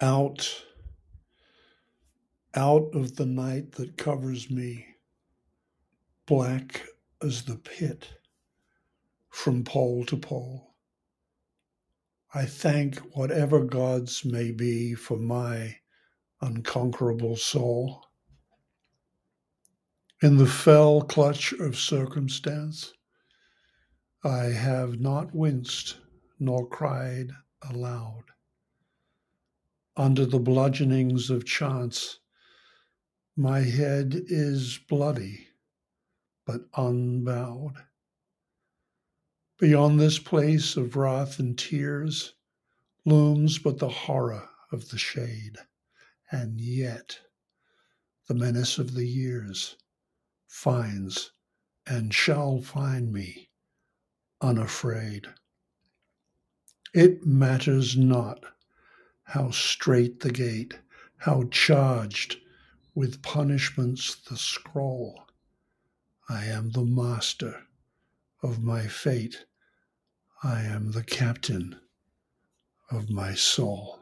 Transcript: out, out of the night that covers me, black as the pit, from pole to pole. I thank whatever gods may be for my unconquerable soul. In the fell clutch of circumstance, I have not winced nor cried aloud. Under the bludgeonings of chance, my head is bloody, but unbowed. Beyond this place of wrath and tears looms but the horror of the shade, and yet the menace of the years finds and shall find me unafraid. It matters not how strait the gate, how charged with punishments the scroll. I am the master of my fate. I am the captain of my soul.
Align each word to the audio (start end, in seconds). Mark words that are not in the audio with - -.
out, 0.00 0.64
out 2.54 2.90
of 2.94 3.16
the 3.16 3.26
night 3.26 3.72
that 3.72 3.96
covers 3.96 4.50
me, 4.50 4.86
black 6.26 6.86
as 7.22 7.42
the 7.42 7.56
pit, 7.56 8.08
from 9.28 9.64
pole 9.64 10.04
to 10.06 10.16
pole. 10.16 10.74
I 12.32 12.46
thank 12.46 12.98
whatever 13.16 13.64
gods 13.64 14.24
may 14.24 14.52
be 14.52 14.94
for 14.94 15.16
my 15.16 15.76
unconquerable 16.40 17.36
soul. 17.36 18.04
In 20.22 20.36
the 20.36 20.46
fell 20.46 21.02
clutch 21.02 21.52
of 21.52 21.76
circumstance, 21.76 22.92
I 24.22 24.44
have 24.44 25.00
not 25.00 25.34
winced 25.34 25.98
nor 26.38 26.68
cried 26.68 27.30
aloud. 27.68 28.24
Under 30.00 30.24
the 30.24 30.38
bludgeonings 30.40 31.28
of 31.28 31.44
chance, 31.44 32.20
my 33.36 33.60
head 33.60 34.22
is 34.28 34.78
bloody, 34.88 35.48
but 36.46 36.62
unbowed. 36.74 37.74
Beyond 39.58 40.00
this 40.00 40.18
place 40.18 40.78
of 40.78 40.96
wrath 40.96 41.38
and 41.38 41.58
tears 41.58 42.32
looms 43.04 43.58
but 43.58 43.76
the 43.76 43.90
horror 43.90 44.48
of 44.72 44.88
the 44.88 44.96
shade, 44.96 45.58
and 46.32 46.58
yet 46.62 47.20
the 48.26 48.32
menace 48.32 48.78
of 48.78 48.94
the 48.94 49.06
years 49.06 49.76
finds 50.48 51.32
and 51.86 52.14
shall 52.14 52.62
find 52.62 53.12
me 53.12 53.50
unafraid. 54.40 55.26
It 56.94 57.26
matters 57.26 57.98
not 57.98 58.42
how 59.30 59.48
strait 59.48 60.18
the 60.18 60.30
gate, 60.32 60.76
how 61.18 61.44
charged 61.52 62.36
with 62.96 63.22
punishments 63.22 64.16
the 64.28 64.36
scroll. 64.36 65.22
I 66.28 66.46
am 66.46 66.70
the 66.70 66.84
master 66.84 67.62
of 68.42 68.60
my 68.60 68.88
fate. 68.88 69.46
I 70.42 70.62
am 70.62 70.90
the 70.90 71.04
captain 71.04 71.78
of 72.90 73.08
my 73.08 73.34
soul. 73.34 73.99